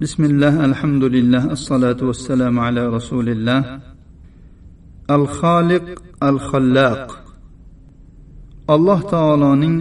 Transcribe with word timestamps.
بسم 0.00 0.22
الله 0.24 0.64
الحمد 0.64 1.04
لله 1.04 1.44
الصلاة 1.56 2.00
والسلام 2.08 2.54
على 2.66 2.82
رسول 2.96 3.26
الله 3.28 3.62
الخالق 5.10 5.86
الخلاق 6.22 7.26
alloh 8.74 9.00
taoloning 9.14 9.76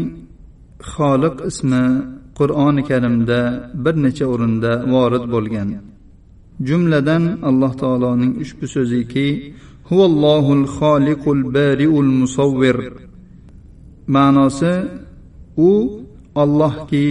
xoliq 0.93 1.35
ismi 1.49 1.83
qur'oni 2.39 2.81
karimda 2.89 3.39
bir 3.83 3.95
necha 4.05 4.25
o'rinda 4.33 4.71
vorid 4.93 5.25
bo'lgan 5.33 5.69
jumladan 6.67 7.23
alloh 7.49 7.71
taoloning 7.81 8.31
ushbu 8.43 8.65
so'ziki 8.75 9.27
huvallohul 9.89 10.65
xoliqul 10.77 11.41
bariul 11.57 12.11
musavvir 12.21 12.77
ma'nosi 14.15 14.73
u 15.69 15.71
ollohki 16.43 17.07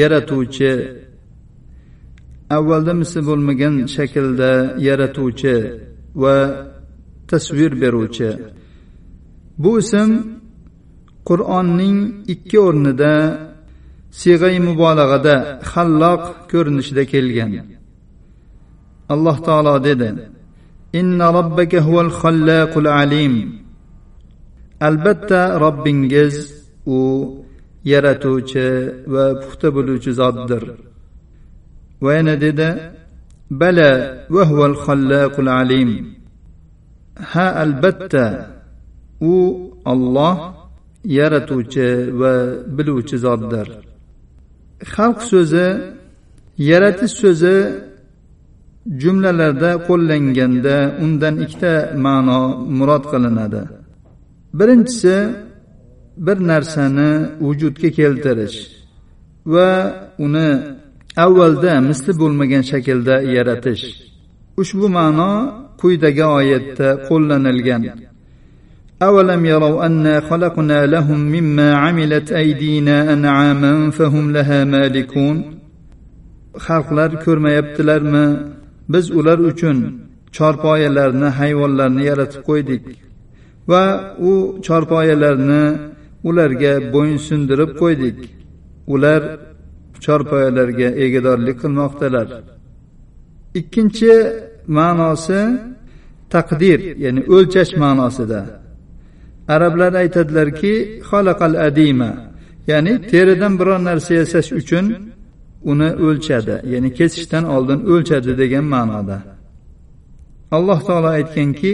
yaratuvchi 0.00 0.72
avvalda 2.57 2.93
misli 3.01 3.21
bo'lmagan 3.29 3.75
shaklda 3.95 4.51
yaratuvchi 4.87 5.55
va 6.21 6.37
tasvir 7.29 7.71
beruvchi. 7.81 8.29
Bu 9.63 9.71
ism 9.81 10.11
qur'onning 11.29 11.97
ikki 12.33 12.57
o'rnida 12.67 13.13
siyg'ay 14.21 14.55
mubolag'ada 14.67 15.35
halloq 15.71 16.23
ko'rinishida 16.51 17.03
kelgan. 17.13 17.51
Alloh 19.13 19.37
taolo 19.47 19.75
dedi 19.87 20.09
inna 20.99 21.27
robbaka 21.37 21.79
huval 21.87 22.11
xallaqul 22.21 22.89
alim. 23.01 23.33
Albatta 24.87 25.41
robbingiz 25.63 26.35
u 26.97 26.99
yaratuvchi 27.91 28.67
va 29.13 29.25
puxta 29.41 29.67
bo'luvchi 29.75 30.11
zotdir. 30.19 30.63
Va 32.03 32.11
yana 32.17 32.35
dedi 32.45 32.69
bala 33.61 33.89
vahuval 34.35 34.75
xallaqul 34.85 35.49
alim 35.61 35.89
ha 37.31 37.47
albatta 37.63 38.25
u 39.33 39.35
olloh 39.93 40.37
yaratuvchi 41.17 41.87
va 42.19 42.33
biluvchi 42.75 43.15
zotdir 43.25 43.67
xalq 44.93 45.19
so'zi 45.31 45.67
yaratish 46.69 47.15
so'zi 47.23 47.55
jumlalarda 49.01 49.71
qo'llanganda 49.87 50.75
undan 51.05 51.35
ikkita 51.45 51.73
ma'no 52.05 52.41
murod 52.77 53.03
qilinadi 53.11 53.61
birinchisi 54.59 55.15
bir 56.25 56.37
narsani 56.51 57.11
vujudga 57.45 57.89
keltirish 57.97 58.57
va 59.53 59.69
uni 60.25 60.49
avvalda 61.24 61.72
misli 61.88 62.12
bo'lmagan 62.20 62.62
shaklda 62.70 63.14
yaratish 63.36 63.84
ushbu 64.62 64.86
ma'no 64.98 65.30
quyidagi 65.80 66.24
oyatda 66.38 66.88
qo'llanilgan 67.08 67.82
أولم 69.02 69.44
يروا 69.44 69.86
أنا 69.86 70.20
خلقنا 70.20 70.86
لهم 70.86 71.20
مما 71.34 71.74
عملت 71.74 72.32
أيدينا 72.32 73.12
أنعاما 73.12 73.90
فهم 73.90 74.24
لها 74.36 74.64
مالكون 74.64 75.36
xalqlar 76.66 77.10
ko'rmayaptilarmi 77.24 78.26
biz 78.92 79.10
ular 79.18 79.38
uchun 79.50 79.78
chorpoyalarni 80.36 81.28
hayvonlarni 81.38 82.02
yaratib 82.10 82.42
qo'ydik 82.48 82.82
va 83.70 83.84
u 84.30 84.32
chorpoyalarni 84.66 85.64
ularga 86.28 86.72
bo'ysundirib 86.94 87.70
qo'ydik 87.82 88.18
ular 88.94 89.22
chorpoyalarga 90.05 90.89
egadorlik 91.05 91.57
qilmoqdalar. 91.63 92.27
Ikkinchi 93.59 94.13
ma'nosi 94.77 95.41
taqdir 96.33 96.79
ya'ni 97.03 97.21
o'lchash 97.35 97.71
ma'nosida. 97.83 98.41
Arablar 99.55 99.93
aytadilarki 100.03 100.73
xalaqal 101.09 101.55
adima 101.67 102.11
ya'ni 102.71 102.93
teridan 103.11 103.53
biror 103.59 103.79
narsa 103.89 104.11
yasash 104.21 104.49
uchun 104.61 104.85
uni 105.71 105.89
o'lchadi 106.07 106.55
ya'ni 106.73 106.89
kesishdan 106.99 107.43
oldin 107.55 107.79
o'lchadi 107.93 108.31
degan 108.41 108.65
ma'noda. 108.75 109.17
Alloh 110.55 110.79
taolo 110.87 111.09
aytganki 111.19 111.71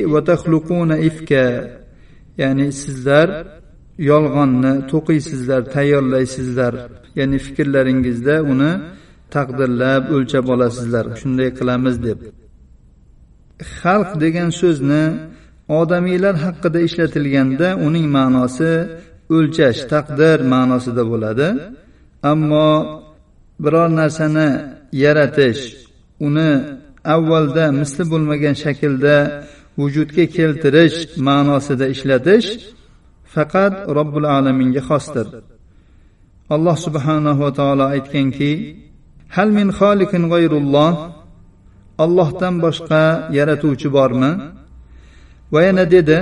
ifka 1.09 1.45
ya'ni 2.41 2.66
sizlar 2.81 3.28
yolg'onni 4.09 4.73
to'qiysizlar 4.91 5.61
tayyorlaysizlar 5.75 6.73
ya'ni 7.19 7.37
fikrlaringizda 7.45 8.35
uni 8.51 8.71
taqdirlab 9.35 10.03
o'lchab 10.15 10.45
olasizlar. 10.53 11.05
Shunday 11.19 11.49
qilamiz 11.59 11.95
deb. 12.07 12.19
Xalq 13.79 14.09
degan 14.23 14.49
so'zni 14.61 15.03
odamiylar 15.79 16.35
haqida 16.45 16.79
ishlatilganda 16.88 17.67
uning 17.88 18.07
ma'nosi 18.17 18.73
o'lchash 19.35 19.79
taqdir 19.93 20.38
ma'nosida 20.53 21.03
bo'ladi. 21.11 21.47
Ammo 22.31 22.69
biror 23.63 23.89
narsani 24.01 24.49
yaratish 25.03 25.61
uni 26.27 26.51
avvalda 27.15 27.65
misli 27.79 28.03
bo'lmagan 28.11 28.55
shaklda 28.63 29.15
vujudga 29.79 30.25
keltirish 30.38 30.97
ma'nosida 31.27 31.85
ishlatish 31.95 32.47
faqat 33.34 33.75
robbil 33.98 34.26
alaminga 34.36 34.82
xosdir 34.88 35.26
alloh 36.54 36.76
subhanahu 36.86 37.41
va 37.44 37.50
taolo 37.58 37.84
aytganki 37.94 38.52
hal 39.36 39.48
min 39.58 39.69
xoliqin 39.78 40.22
g'ayrulloh 40.32 40.92
ollohdan 42.04 42.54
boshqa 42.64 43.04
yaratuvchi 43.38 43.88
bormi 43.97 44.30
va 45.52 45.60
yana 45.66 45.84
dedi 45.94 46.20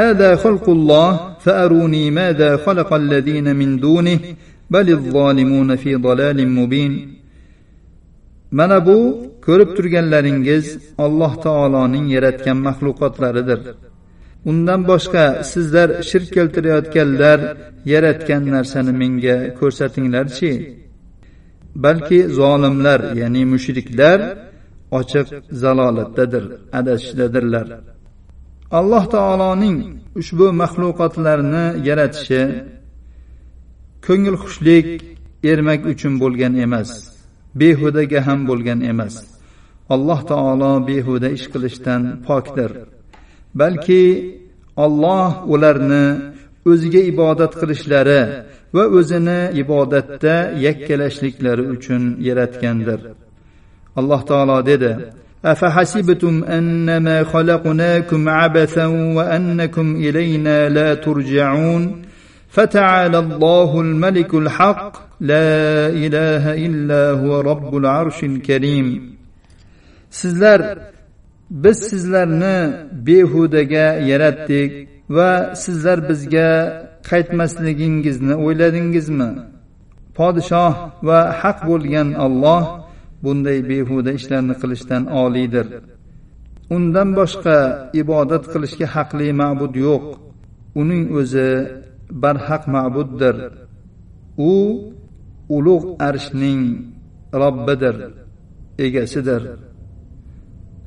هذا 0.00 0.30
خلق 0.36 0.66
الله 0.76 1.10
فأروني 1.44 2.04
ماذا 2.10 2.50
خلق 2.56 2.90
الذين 3.02 3.56
من 3.56 3.70
دونه 3.84 4.18
بل 4.70 4.86
الظالمون 4.90 5.76
في 5.76 5.90
ضلال 5.94 6.38
مبين 6.48 6.92
mana 8.58 8.86
bu 8.86 8.98
ko'rib 9.46 9.70
turganlaringiz 9.76 10.66
alloh 11.04 11.32
taoloning 11.46 12.06
yaratgan 12.16 12.58
maxluqotlaridir 12.66 13.60
Undan 14.49 14.81
boshqa 14.91 15.25
sizlar 15.51 15.89
shirk 16.09 16.27
keltirayotganlar 16.35 17.39
yaratgan 17.93 18.43
narsani 18.55 18.93
menga 19.01 19.37
ko'rsatinglarchi. 19.59 20.51
Balki 21.83 22.19
zolimlar 22.39 22.99
ya'ni 23.21 23.43
mushriklar 23.53 24.19
ochiq 24.99 25.27
zalolatdadir 25.61 26.43
adashishdadirlar 26.79 27.67
alloh 28.79 29.05
taoloning 29.15 29.77
ushbu 30.19 30.47
maxluqotlarni 30.61 31.65
yaratishi 31.87 32.41
ko'ngil 34.05 34.35
xushlik 34.43 34.87
ermak 35.51 35.81
uchun 35.91 36.13
bo'lgan 36.23 36.53
emas 36.65 36.89
behudaga 37.59 38.19
ham 38.27 38.39
bo'lgan 38.49 38.79
emas. 38.91 39.15
Alloh 39.95 40.21
taolo 40.31 40.71
behuda 40.89 41.29
ish 41.37 41.47
qilishdan 41.53 42.01
pokdir. 42.27 42.71
balki 43.60 44.04
olloh 44.84 45.30
ularni 45.52 46.06
o'ziga 46.70 47.00
ibodat 47.12 47.52
qilishlari 47.60 48.22
va 48.76 48.84
o'zini 48.98 49.40
ibodatda 49.62 50.36
yakkalashliklari 50.66 51.64
uchun 51.74 52.02
yaratgandir 52.28 53.00
alloh 54.00 54.20
taolo 54.30 54.56
dedi 54.70 54.92
أفحسبتم 55.44 56.44
أنما 56.44 57.24
خلقناكم 57.24 58.28
عبثا 58.28 58.86
وأنكم 58.86 59.96
إلينا 59.96 60.68
لا 60.68 60.94
ترجعون 60.94 62.02
فتعالى 62.48 63.18
الله 63.18 63.80
الملك 63.80 64.34
الحق 64.34 64.92
لا 65.20 65.88
إله 65.88 66.54
إلا 66.66 67.10
هو 67.10 67.40
رب 67.40 67.76
العرش 67.76 68.24
الكريم 68.24 69.16
sizlar 70.10 70.60
biz 71.49 71.77
sizlarni 71.89 72.57
behudaga 73.07 73.87
yaratdik 74.11 74.71
va 75.09 75.55
sizlar 75.63 76.09
bizga 76.09 76.49
qaytmasligingizni 77.09 78.33
o'yladingizmi? 78.45 79.29
Podshoh 80.17 80.75
va 81.07 81.19
haq 81.41 81.59
bo'lgan 81.69 82.09
olloh 82.25 82.63
bunday 83.23 83.59
behuda 83.71 84.11
ishlarni 84.19 84.55
qilishdan 84.61 85.03
oliydir. 85.21 85.67
Undan 86.75 87.09
boshqa 87.19 87.57
ibodat 88.01 88.43
qilishga 88.53 88.87
haqli 88.95 89.27
ma'bud 89.41 89.73
yo'q. 89.87 90.05
Uning 90.81 91.03
o'zi 91.19 91.49
barhaq 92.23 92.63
ma'buddir. 92.75 93.35
U 94.51 94.53
ulug' 95.57 95.87
arshning 96.07 96.61
robbidir 97.41 97.95
egasidir. 98.85 99.41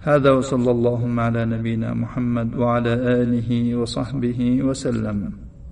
هذا 0.01 0.31
وصلى 0.31 0.71
الله 0.71 1.21
على 1.21 1.45
نبينا 1.45 1.95
محمد 1.95 2.55
وعلى 2.57 2.93
آله 2.93 3.77
وصحبه 3.77 4.63
وسلم. 4.63 5.48